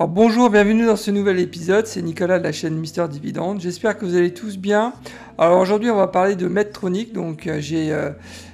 [0.00, 3.98] Alors bonjour, bienvenue dans ce nouvel épisode, c'est Nicolas de la chaîne Mister Dividende, j'espère
[3.98, 4.92] que vous allez tous bien.
[5.38, 8.10] Alors aujourd'hui on va parler de Medtronic, donc euh, j'ai euh,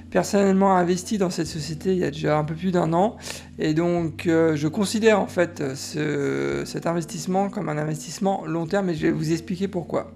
[0.09, 3.17] personnellement investi dans cette société il y a déjà un peu plus d'un an
[3.59, 8.95] et donc euh, je considère en fait cet investissement comme un investissement long terme et
[8.95, 10.13] je vais vous expliquer pourquoi.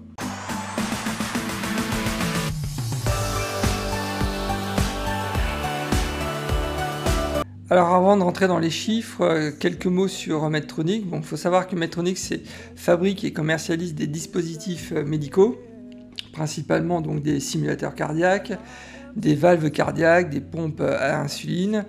[7.72, 11.06] Alors avant de rentrer dans les chiffres, euh, quelques mots sur Medtronic.
[11.06, 12.18] Bon, il faut savoir que Medtronic
[12.74, 15.56] fabrique et commercialise des dispositifs euh, médicaux,
[16.32, 18.54] principalement donc des simulateurs cardiaques,
[19.14, 21.84] des valves cardiaques, des pompes à insuline.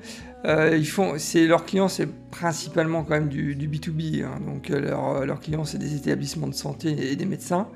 [0.45, 4.23] Euh, ils font, c'est leurs clients, c'est principalement quand même du, B2B.
[4.23, 4.39] Hein.
[4.45, 7.67] donc leurs clients, c'est des établissements de santé et des médecins.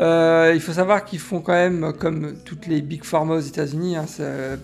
[0.00, 3.96] Euh, il faut savoir qu'ils font quand même, comme toutes les big pharma aux États-Unis,
[3.96, 4.06] hein,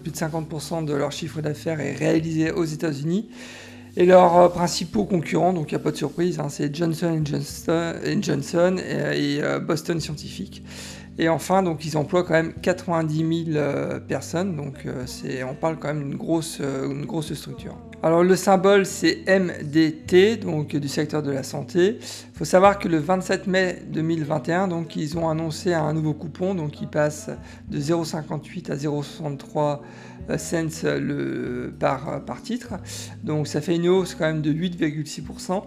[0.02, 3.28] plus de 50% de leur chiffre d'affaires est réalisé aux États-Unis.
[3.96, 7.22] Et leurs euh, principaux concurrents, donc il n'y a pas de surprise, hein, c'est Johnson
[7.24, 10.62] Johnson, et, euh, Boston Scientific.
[11.18, 16.08] Et enfin, donc ils emploient quand même 90 000 personnes, donc on parle quand même
[16.08, 16.62] d'une grosse,
[17.04, 17.76] grosse structure.
[18.02, 21.98] Alors le symbole c'est MDT, donc du secteur de la santé.
[22.00, 26.54] Il faut savoir que le 27 mai 2021, donc ils ont annoncé un nouveau coupon,
[26.54, 27.28] donc qui passe
[27.68, 29.80] de 0,58 à 0,63
[30.38, 32.72] cents le, par, par titre.
[33.22, 35.62] Donc ça fait une hausse quand même de 8,6%.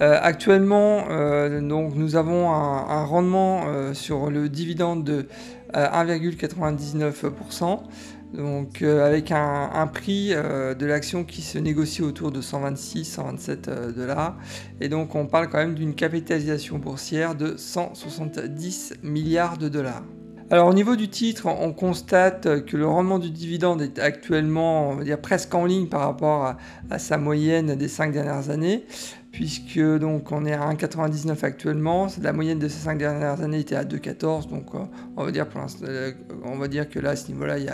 [0.00, 5.28] Euh, actuellement, euh, nous avons un, rendement euh, sur le dividende de
[5.74, 7.80] 1,99%
[8.34, 13.92] donc euh, avec un, prix euh, de l'action qui se négocie autour de 126-127 euh,
[13.92, 14.36] dollars.
[14.80, 20.04] Et donc on parle quand même d'une capitalisation boursière de 170 milliards de dollars.
[20.50, 25.54] Alors au niveau du titre, on constate que le rendement du dividende est actuellement, presque
[25.54, 26.54] en ligne par rapport
[26.90, 28.86] à, sa moyenne des 5 dernières années,
[29.38, 32.08] puisque donc on est à 1,99 actuellement.
[32.20, 34.74] La moyenne de ces 5 dernières années était à 2,14, donc
[35.16, 35.60] on va dire pour
[36.44, 37.72] on va dire que là à ce niveau-là, il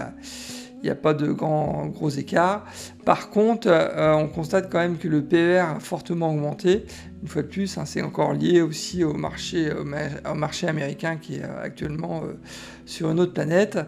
[0.83, 2.67] n'y a pas de grand, gros écart.
[3.05, 6.87] Par contre, euh, on constate quand même que le PER a fortement augmenté.
[7.23, 9.71] Une fois de plus, hein, c'est encore lié aussi au marché,
[10.35, 12.35] marché américain qui est euh, actuellement euh,
[12.85, 13.79] sur une autre planète.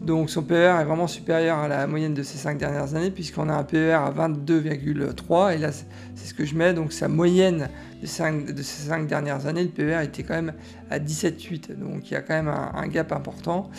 [0.00, 3.50] Donc son PER est vraiment supérieur à la moyenne de ces cinq dernières années puisqu'on
[3.50, 6.72] a un PER à 22,3 et là c'est ce que je mets.
[6.72, 7.68] Donc sa moyenne
[8.00, 10.54] de, ces cinq dernières années, le PER était quand même
[10.90, 11.78] à 17,8.
[11.78, 13.70] Donc il y a quand même un, gap important.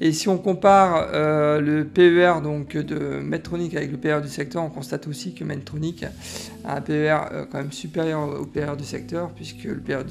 [0.00, 4.70] Et si on compare le PER donc, de Medtronic avec le PER du secteur, on
[4.70, 6.04] constate aussi que Medtronic
[6.64, 7.18] a un PER
[7.50, 10.02] quand même supérieur au PER du secteur, puisque le PER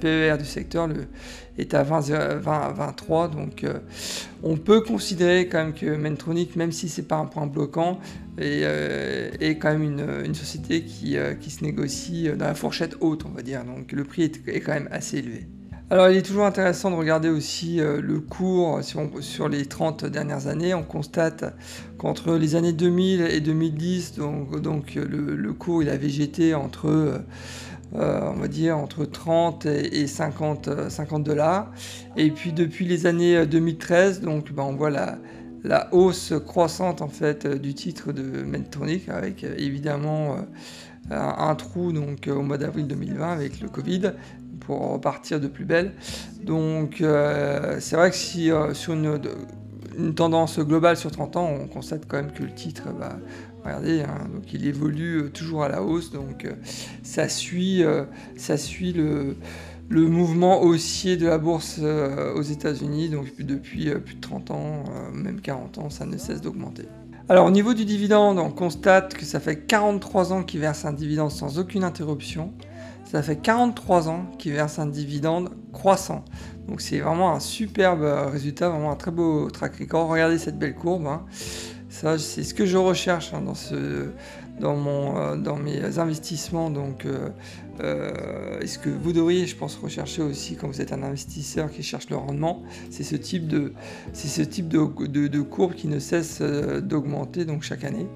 [0.00, 1.06] PER du secteur le,
[1.58, 3.28] est à 20, 20 23.
[3.28, 3.78] Donc euh,
[4.42, 8.00] on peut considérer quand même que Mentronic, même si c'est pas un point bloquant,
[8.38, 9.30] est, euh,
[9.60, 9.82] quand même
[10.24, 13.64] une, société qui, euh, se négocie dans la fourchette haute, on va dire.
[13.64, 15.46] Donc le prix est quand même assez élevé.
[15.90, 18.80] Alors il est toujours intéressant de regarder aussi le cours
[19.20, 20.72] sur les 30 dernières années.
[20.72, 21.52] On constate
[21.98, 27.22] qu'entre les années 2000 et 2010, donc, donc le, cours a végété entre
[27.96, 31.72] euh, on va dire entre 30 et 50, 50 euh, dollars.
[32.16, 35.18] Et puis depuis les années 2013, euh, donc ben, on voit la,
[35.92, 40.36] hausse croissante en fait du titre de Medtronic avec évidemment
[41.10, 44.12] un, trou donc au mois d'avril 2020 avec le Covid
[44.70, 45.94] pour repartir de plus belle.
[46.44, 52.16] Donc c'est vrai que si sur une tendance globale sur 30 ans, on constate quand
[52.16, 53.16] même que le titre, bah,
[53.64, 56.52] regardez, hein, donc il évolue euh, toujours à la hausse, donc euh,
[57.02, 58.04] ça suit, euh,
[58.36, 59.36] ça suit le,
[59.88, 65.40] le, mouvement haussier de la bourse aux États-Unis, donc depuis plus de 30 ans, même
[65.40, 66.84] 40 ans, ça ne cesse d'augmenter.
[67.28, 70.92] Alors au niveau du dividende, on constate que ça fait 43 ans qu'il verse un
[70.92, 72.52] dividende sans aucune interruption.
[73.10, 76.24] Ça fait 43 ans qu'il verse un dividende croissant.
[76.68, 80.08] Donc c'est vraiment un superbe résultat, vraiment un très beau track record.
[80.08, 81.08] Regardez cette belle courbe.
[81.08, 81.24] Hein.
[81.88, 84.10] C'est ce que je recherche hein, dans, ce,
[84.60, 86.70] dans, mon, euh, dans mes investissements.
[86.70, 87.30] Donc, euh,
[87.80, 91.82] euh, est-ce que vous devriez, je pense, rechercher aussi quand vous êtes un investisseur qui
[91.82, 93.72] cherche le rendement C'est ce type de,
[94.12, 98.06] c'est ce type de, de, courbe qui ne cesse d'augmenter donc chaque année.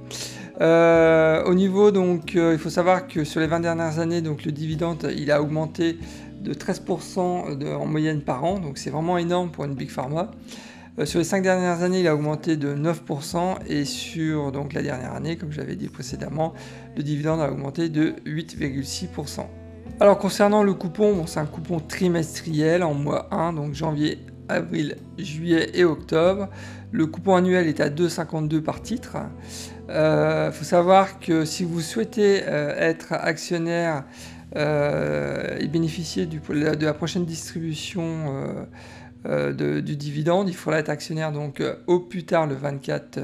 [0.60, 5.10] au niveau donc, il faut savoir que sur les 20 dernières années, donc le dividende,
[5.16, 5.98] il a augmenté
[6.42, 10.30] de 13% en moyenne par an, donc c'est vraiment énorme pour une big pharma.
[10.98, 14.82] Euh, sur les 5 dernières années, il a augmenté de 9% et sur donc, la
[14.82, 16.54] dernière année, comme j'avais dit précédemment,
[16.96, 19.46] le dividende a augmenté de 8,6%.
[20.00, 24.18] Alors concernant le coupon, c'est un coupon trimestriel en mois 1, donc janvier,
[24.48, 26.48] avril, juillet et octobre.
[26.92, 29.16] Le coupon annuel est à 2,52 par titre.
[29.88, 34.04] Il euh, faut savoir que si vous souhaitez euh, être actionnaire
[34.56, 38.68] et bénéficier de la prochaine distribution
[39.24, 43.18] du dividende, il faudra être actionnaire donc au plus tard le 24,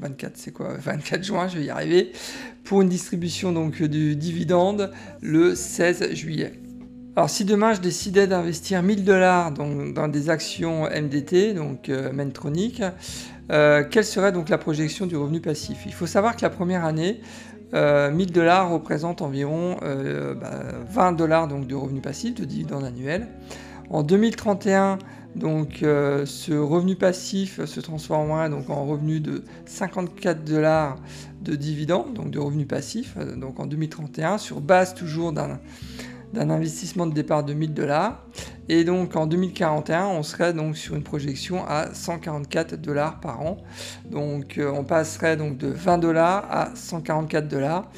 [0.00, 0.74] 24 c'est quoi?
[0.78, 2.12] 24 juin, je vais y arriver,
[2.64, 4.90] pour une distribution donc du dividende
[5.20, 6.62] le 16 juillet.
[7.14, 12.82] Alors si demain je décidais d'investir 1000 dollars dans, des actions MDT, donc euh, Mentronic,
[13.50, 15.80] euh, quelle serait donc la projection du revenu passif?
[15.84, 17.20] Il faut savoir que la première année,
[17.74, 20.34] 1000 euh, dollars représente environ 20
[20.94, 23.28] bah, dollars de revenu passif, de dividende annuel.
[23.90, 24.98] En 2031,
[25.34, 30.96] donc ce revenu passif se transformera donc en revenu de 54 dollars
[31.42, 35.58] de dividende, donc de revenu passif, donc en 2031, sur base toujours d'un
[36.32, 38.24] d'un investissement de départ de 1000 dollars.
[38.68, 43.58] Et donc en 2041, on serait donc sur une projection à 144 dollars par an.
[44.10, 47.90] Donc euh, on passerait donc de 20 dollars à 144 dollars.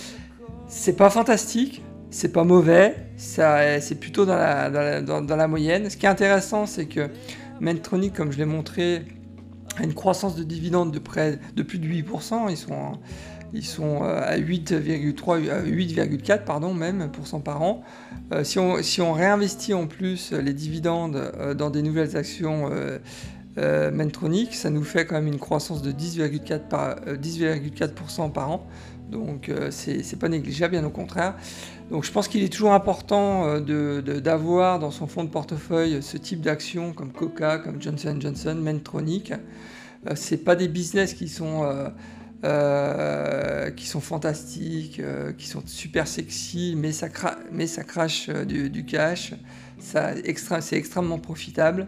[0.67, 1.83] C'est pas fantastique,
[2.15, 5.91] c'est pas mauvais, c'est plutôt dans la, moyenne.
[5.91, 7.09] Ce qui est intéressant, c'est que
[7.61, 9.03] Mentronic, comme je l'ai montré,
[9.77, 12.51] a une croissance de dividendes de près de plus de 8%.
[12.51, 12.93] Ils sont
[13.53, 17.11] ils sont euh, à 8,3, 8,4 pardon même
[17.45, 17.83] par an.
[18.33, 22.71] Euh, si, on, si, on, réinvestit en plus les dividendes euh, dans des nouvelles actions
[23.57, 27.41] Mentronic, ça nous fait quand même une croissance de 10,4% par, 10
[28.33, 28.67] par an.
[29.11, 31.35] Donc c'est pas négligeable, bien au contraire.
[31.91, 36.41] Donc je pense qu'il est toujours important d'avoir dans son fonds de portefeuille ce type
[36.41, 39.33] d'actions comme Coca, comme Johnson Johnson, Mentronic.
[40.15, 41.63] c'est pas des business qui sont
[42.45, 47.09] euh, qui sont fantastiques, euh, qui sont super sexy, mais ça,
[47.67, 49.33] ça crache euh, du, cash.
[49.79, 51.87] c'est extrêmement profitable.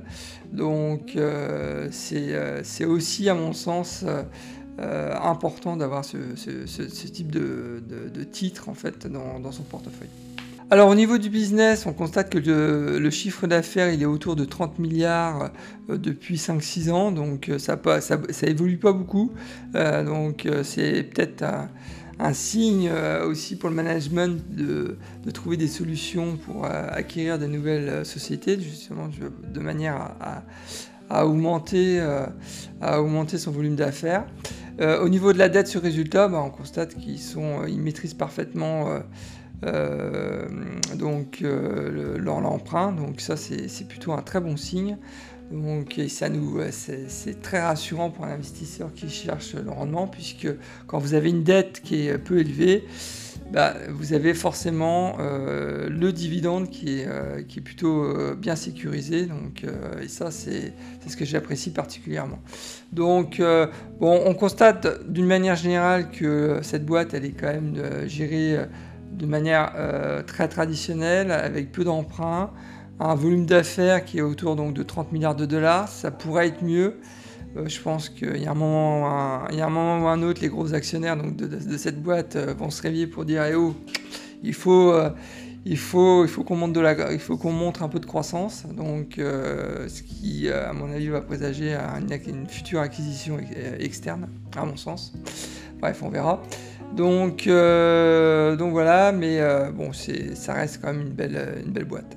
[0.50, 1.18] Donc
[1.90, 4.02] c'est aussi, à mon sens,
[4.78, 6.16] important d'avoir ce,
[7.06, 10.08] type de, titre en fait dans son portefeuille.
[10.68, 14.44] Alors au niveau du business, on constate que le, chiffre d'affaires il est autour de
[14.44, 15.52] 30 milliards
[15.88, 19.30] euh, depuis 5-6 ans, donc euh, ça, ça, évolue pas beaucoup.
[19.76, 21.44] Euh, donc c'est peut-être
[22.18, 22.90] un, signe
[23.24, 24.96] aussi pour le management de,
[25.32, 30.42] trouver des solutions pour acquérir de nouvelles sociétés, justement de manière à,
[31.10, 32.00] augmenter,
[32.80, 34.24] à augmenter son volume d'affaires.
[34.80, 37.20] au niveau de la dette sur résultat, bah, on constate qu'ils
[37.68, 39.00] ils maîtrisent parfaitement
[39.64, 40.46] euh,
[40.94, 42.92] donc euh, l'emprunt.
[42.92, 44.98] Donc ça c'est plutôt un très bon signe.
[45.50, 50.48] Donc ça nous, c'est très rassurant pour un investisseur qui cherche le rendement, puisque
[50.88, 52.84] quand vous avez une dette qui est peu élevée,
[53.52, 59.26] bah, vous avez forcément euh, le dividende qui est, est plutôt bien sécurisé.
[59.26, 59.64] Donc,
[60.02, 60.72] et ça, c'est
[61.06, 62.38] ce que j'apprécie particulièrement.
[62.92, 63.40] Donc,
[64.00, 67.74] bon, on constate d'une manière générale que cette boîte, elle est quand même
[68.06, 68.58] gérée
[69.16, 72.50] de manière euh, très traditionnelle, avec peu d'emprunts,
[73.00, 75.88] un volume d'affaires qui est autour donc, de 30 milliards de dollars.
[75.88, 76.98] Ça pourrait être mieux.
[77.56, 79.06] Euh, je pense qu'il y, a un moment,
[79.48, 83.24] un ou un autre, les gros actionnaires de, cette boîte euh, vont se réveiller pour
[83.24, 83.74] dire eh oh,
[84.42, 84.94] il faut,
[85.64, 88.06] il faut, il faut qu'on monte de la, il faut qu'on montre un peu de
[88.06, 88.64] croissance.
[88.66, 93.38] Donc, ce qui, à mon avis, va présager une, future acquisition
[93.78, 95.14] externe, à mon sens.
[95.80, 96.42] Bref, on verra.
[96.94, 102.15] Donc, euh, voilà, mais euh, bon, ça reste quand même une belle boîte.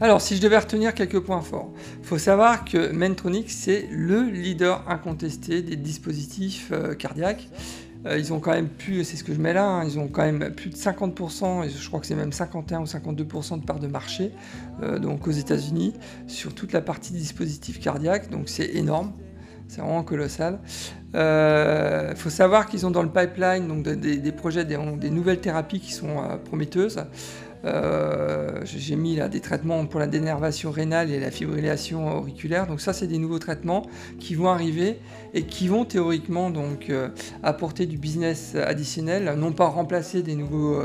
[0.00, 4.22] Alors, si je devais retenir quelques points forts, il faut savoir que Mentronic, c'est le
[4.22, 7.48] leader incontesté des dispositifs euh, cardiaques.
[8.16, 10.22] ils ont quand même plus, c'est ce que je mets là, hein, ils ont quand
[10.22, 13.80] même plus de 50%, et je crois que c'est même 51 ou 52% de part
[13.80, 14.30] de marché,
[15.00, 15.94] donc aux États-Unis,
[16.28, 19.12] sur toute la partie dispositifs cardiaques, donc c'est énorme.
[19.68, 20.60] C'est vraiment colossal.
[21.12, 25.92] Il euh, faut savoir qu'ils ont dans le pipeline des, projets, des, nouvelles thérapies qui
[25.92, 26.98] sont euh, prometteuses.
[27.64, 32.66] Euh, j'ai mis des traitements pour la dénervation rénale et la fibrillation auriculaire.
[32.66, 33.86] Donc ça, c'est des nouveaux traitements
[34.18, 34.98] qui vont arriver
[35.34, 36.92] et qui vont théoriquement donc
[37.42, 40.82] apporter du business additionnel, non pas remplacer des nouveaux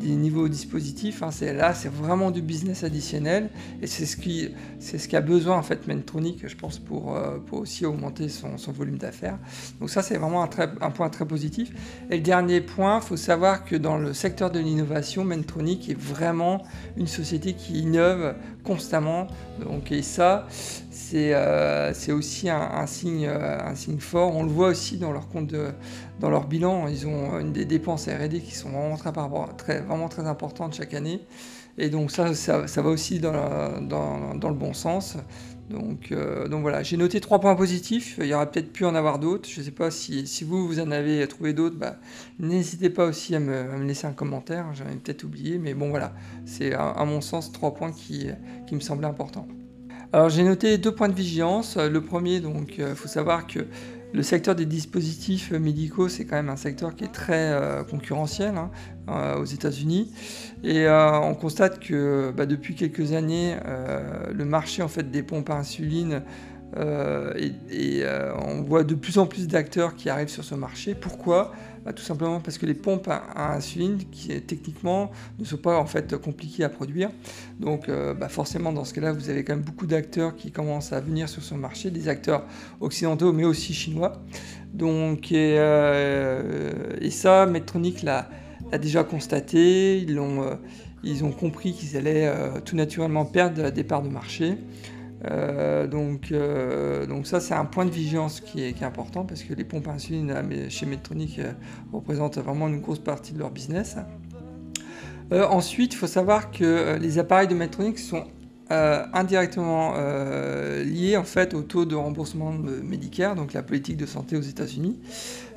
[0.00, 1.22] des niveaux dispositifs.
[1.22, 3.50] Hein, là, c'est vraiment du business additionnel
[3.82, 4.48] et c'est ce qui,
[4.78, 8.56] c'est ce qu'a besoin en fait Mentronic, je pense, pour, euh, pour aussi augmenter son,
[8.72, 9.38] volume d'affaires.
[9.80, 11.70] Donc ça, c'est vraiment un, très, un, point très positif.
[12.10, 16.62] Et le dernier point, faut savoir que dans le secteur de l'innovation, Mentronic est vraiment
[16.96, 18.34] une société qui innove
[18.64, 19.28] constamment.
[19.60, 20.46] Donc, et ça,
[20.90, 24.34] c'est, euh, aussi un, signe, euh, un signe fort.
[24.34, 25.54] On le voit aussi dans leur compte
[26.20, 29.12] dans leur bilan, ils ont des dépenses R&D qui sont vraiment très,
[29.56, 31.20] très, vraiment très importantes chaque année.
[31.78, 35.16] Et donc ça, ça, va aussi dans, dans, le bon sens.
[35.70, 38.16] Donc, euh, donc voilà, j'ai noté trois points positifs.
[38.20, 39.48] Il y aurait peut-être pu en avoir d'autres.
[39.48, 41.76] Je ne sais pas si, si, vous, vous en avez trouvé d'autres.
[41.76, 41.96] Bah,
[42.38, 44.66] N'hésitez pas aussi à me, laisser un commentaire.
[44.74, 45.58] J'en ai peut-être oublié.
[45.58, 46.12] Mais bon, voilà,
[46.44, 48.28] c'est à, mon sens trois points qui,
[48.66, 49.48] qui me semblaient importants.
[50.12, 51.76] Alors j'ai noté deux points de vigilance.
[51.76, 53.66] Le premier, donc, il euh, faut savoir que
[54.14, 58.56] le secteur des dispositifs médicaux, c'est quand même un secteur qui est très euh, concurrentiel
[58.56, 58.70] hein,
[59.08, 60.12] euh, aux États-Unis.
[60.62, 63.56] Et euh, on constate que bah, depuis quelques années,
[64.32, 66.22] le marché en fait, des pompes à insuline
[66.76, 68.04] et,
[68.46, 70.94] on voit de plus en plus d'acteurs qui arrivent sur ce marché.
[70.94, 71.52] Pourquoi?
[71.84, 75.86] Bah, Tout simplement parce que les pompes à, insuline, qui techniquement ne sont pas en
[75.86, 77.10] fait compliquées à produire.
[77.60, 81.00] Donc bah, forcément, dans ce cas-là, vous avez quand même beaucoup d'acteurs qui commencent à
[81.00, 82.44] venir sur ce marché, des acteurs
[82.80, 84.12] occidentaux, mais aussi chinois.
[84.72, 85.56] Donc, et,
[87.10, 88.28] ça, Medtronic l'a
[88.80, 89.98] déjà constaté.
[89.98, 90.58] Ils ont,
[91.04, 92.32] ils ont compris qu'ils allaient
[92.64, 94.56] tout naturellement perdre des parts de marché.
[95.30, 99.54] Euh, donc, euh, donc ça, c'est un point de vigilance qui est, important parce que
[99.54, 101.52] les pompes à insuline chez Medtronic euh,
[101.92, 103.96] représentent vraiment une grosse partie de leur business.
[105.32, 108.24] ensuite, il faut savoir que les appareils de Medtronic sont
[108.70, 109.94] indirectement
[110.84, 114.42] liés en fait au taux de remboursement de Medicare, donc la politique de santé aux
[114.42, 114.98] États-Unis.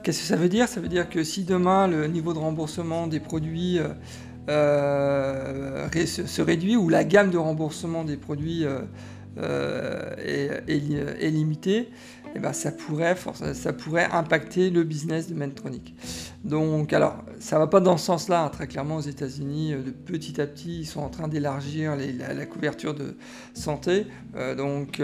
[0.04, 0.68] Qu'est-ce que ça veut dire?
[0.68, 3.80] Ça veut dire que si demain le niveau de remboursement des produits
[4.48, 8.66] se, réduit ou la gamme de remboursement des produits
[9.38, 11.88] euh, est, limité, et
[12.36, 13.16] eh ben ça, pourrait,
[13.54, 15.96] ça pourrait impacter le business de Medtronic.
[16.44, 19.92] Donc, alors, ça va pas dans ce sens-là, hein, très clairement, aux États-Unis, euh, de
[19.92, 23.16] petit à petit, ils sont en train d'élargir la, couverture de
[23.54, 25.02] santé, euh, donc,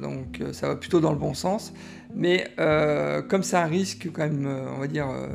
[0.00, 1.72] donc ça va plutôt dans le bon sens.
[2.18, 5.28] Mais euh, comme c'est un risque quand même, euh, on va dire, euh,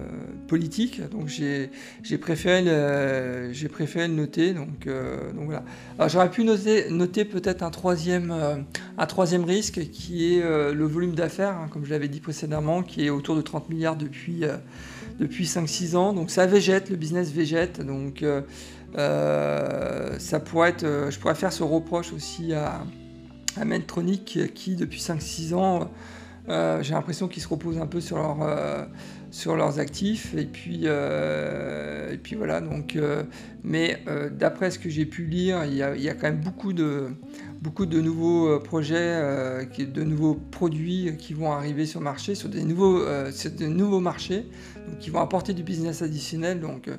[0.50, 1.70] politique, donc j'ai
[2.18, 2.62] préféré,
[3.72, 4.54] préféré le noter.
[4.54, 5.63] Donc, donc voilà.
[6.10, 8.66] j'aurais pu noter, noter peut-être un, troisième,
[8.98, 13.06] un troisième risque qui est le volume d'affaires, hein, comme je l'avais dit précédemment, qui
[13.06, 14.44] est autour de 30 milliards depuis,
[15.20, 16.12] depuis 5-6 ans.
[16.12, 17.80] Donc ça végète, le business végète.
[17.80, 18.25] Donc
[18.96, 22.84] ça pourrait être, je pourrais faire ce reproche aussi à,
[23.56, 25.90] à Medtronic qui depuis 5-6 ans
[26.50, 28.86] euh, j'ai l'impression qu'ils se reposent un peu sur, leur, euh,
[29.32, 30.34] sur leurs actifs.
[30.36, 32.62] Et puis, euh, et puis voilà.
[32.62, 32.98] Donc,
[33.64, 36.74] mais d'après ce que j'ai pu lire, il y, a, y, a, quand même beaucoup
[36.74, 37.08] de,
[37.62, 42.64] beaucoup de nouveaux projets, de nouveaux produits qui vont arriver sur le marché, sur des
[42.64, 44.46] nouveaux, sur des nouveaux marchés,
[44.88, 46.60] donc qui vont apporter du business additionnel.
[46.60, 46.90] Donc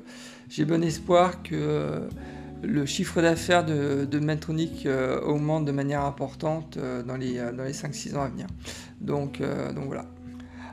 [0.49, 2.07] j'ai bon espoir que
[2.65, 4.87] le chiffre d'affaires de, de Medtronic
[5.23, 8.47] augmente de manière importante dans les, dans les 5-6 ans à venir.
[9.01, 10.05] Donc, euh, donc voilà.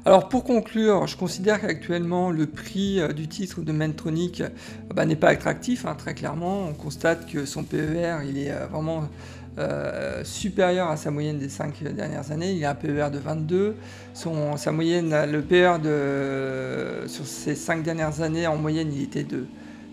[0.05, 4.49] Alors pour conclure, je considère qu'actuellement le prix euh, du titre de Mentronic euh,
[4.93, 6.67] bah, n'est pas attractif, hein, très clairement.
[6.69, 9.09] On constate que son PER il est vraiment
[10.25, 12.53] supérieur à sa moyenne des 5 dernières années.
[12.53, 13.77] Il a un PER de 22.
[14.15, 15.77] Son, moyenne, le PER
[17.07, 19.45] sur ces 5 dernières années, en moyenne, il était de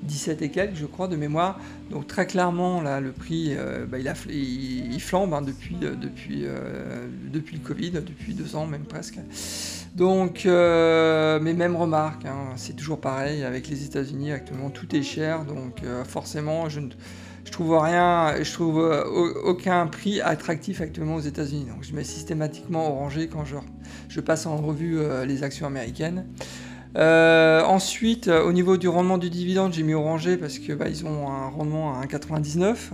[0.04, 1.60] 17 et quelques, je crois, de mémoire.
[1.90, 7.08] Donc très clairement, là, le prix, euh, bah, il, flambe hein, depuis, euh, depuis, euh,
[7.32, 9.20] depuis le Covid, depuis deux ans même presque.
[9.96, 14.32] Donc, mes mêmes remarques, hein, c'est toujours pareil avec les États-Unis.
[14.32, 16.90] Actuellement, tout est cher, donc forcément, je ne
[17.46, 18.78] je trouve rien, je trouve
[19.44, 21.66] aucun prix attractif actuellement aux États-Unis.
[21.66, 23.44] Donc, je mets systématiquement orangé quand
[24.08, 26.26] je passe en revue les actions américaines.
[26.96, 30.90] Euh, ensuite, euh, au niveau du rendement du dividende, j'ai mis orangé parce que bah,
[30.90, 32.92] ils ont un rendement à 1,99.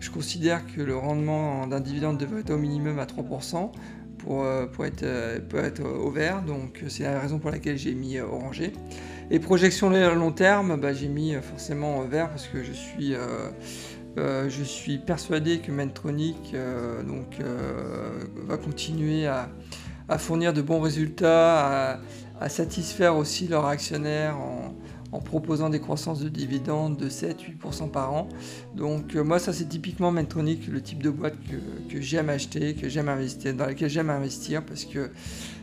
[0.00, 3.72] Je considère que le rendement d'un dividende devrait être au minimum à 3%
[4.18, 6.42] pour, euh, pour, être, être au vert.
[6.42, 8.72] Donc c'est la raison pour laquelle j'ai mis orangé.
[9.30, 13.14] Et projection long terme, bah, j'ai mis forcément vert parce que je suis,
[14.16, 16.54] je suis persuadé que Mentronic
[17.04, 17.38] donc,
[18.46, 19.48] va continuer à,
[20.18, 21.98] fournir de bons résultats.
[22.40, 24.74] À satisfaire aussi leurs actionnaires en,
[25.24, 28.28] proposant des croissances de dividendes de 7-8% par an.
[28.74, 31.36] Donc euh, moi ça c'est typiquement Mentronic, le type de boîte
[31.90, 35.10] que, j'aime acheter, que j'aime investir, dans laquelle j'aime investir parce que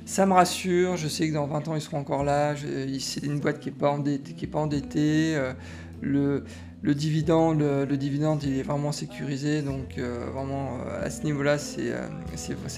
[0.06, 2.56] ça me rassure, je sais que dans 20 ans ils seront encore là,
[3.00, 3.92] c'est une boîte qui n'est pas
[4.60, 5.54] endettée, euh,
[6.02, 6.44] le,
[6.82, 11.94] le, dividende, le, dividende il est vraiment sécurisé, donc euh, vraiment à ce niveau-là c'est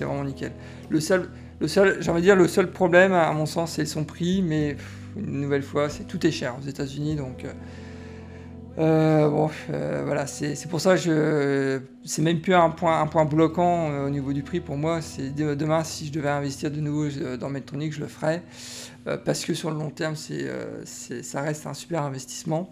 [0.01, 0.51] vraiment nickel.
[0.89, 4.75] Le seul, le seul, dire, le seul problème, à mon sens, c'est son prix, mais
[5.17, 7.45] une nouvelle fois, c'est tout est cher aux États-Unis, donc.
[7.45, 7.53] Euh,
[8.77, 13.23] euh, bon, euh, voilà, c'est pour ça que c'est même plus un point, un point
[13.23, 15.01] bloquant au niveau du prix pour moi.
[15.01, 17.07] C'est demain, si je devais investir de nouveau
[17.37, 18.43] dans Medtronic, je le ferais
[19.23, 20.45] parce que sur le long terme, c'est
[21.23, 22.69] ça reste un super investissement.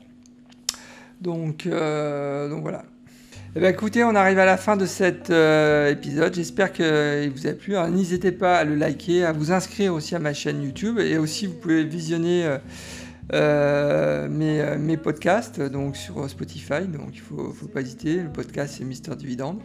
[1.22, 2.84] Donc, donc voilà.
[3.56, 6.34] Eh bien, écoutez, on arrive à la fin de cet euh, épisode.
[6.34, 7.76] J'espère qu'il vous a plu.
[7.92, 10.98] N'hésitez pas à le liker, à vous inscrire aussi à ma chaîne YouTube.
[10.98, 12.58] Et aussi, vous pouvez visionner euh,
[13.34, 14.28] euh,
[14.80, 16.88] mes, podcasts donc sur Spotify.
[16.88, 18.24] Donc, il ne faut, pas hésiter.
[18.24, 19.60] Le podcast, c'est Mister Dividende.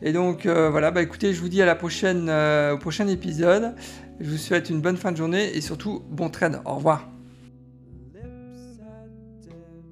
[0.00, 0.90] Et donc, voilà.
[0.90, 3.74] Bah, écoutez, je vous dis à la prochaine, au prochain épisode.
[4.18, 6.62] Je vous souhaite une bonne fin de journée et surtout, bon trade.
[6.64, 7.15] Au revoir.